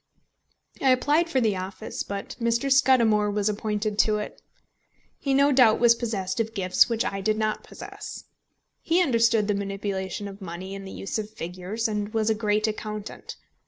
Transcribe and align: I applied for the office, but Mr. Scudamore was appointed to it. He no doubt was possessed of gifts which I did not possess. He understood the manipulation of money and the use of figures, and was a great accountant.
I 0.81 0.89
applied 0.89 1.29
for 1.29 1.39
the 1.39 1.55
office, 1.57 2.01
but 2.01 2.35
Mr. 2.39 2.71
Scudamore 2.71 3.29
was 3.29 3.49
appointed 3.49 3.99
to 3.99 4.17
it. 4.17 4.41
He 5.19 5.31
no 5.31 5.51
doubt 5.51 5.79
was 5.79 5.93
possessed 5.93 6.39
of 6.39 6.55
gifts 6.55 6.89
which 6.89 7.05
I 7.05 7.21
did 7.21 7.37
not 7.37 7.63
possess. 7.63 8.23
He 8.81 8.99
understood 9.03 9.47
the 9.47 9.53
manipulation 9.53 10.27
of 10.27 10.41
money 10.41 10.73
and 10.73 10.87
the 10.87 10.91
use 10.91 11.19
of 11.19 11.29
figures, 11.29 11.87
and 11.87 12.11
was 12.15 12.31
a 12.31 12.33
great 12.33 12.65
accountant. 12.67 13.35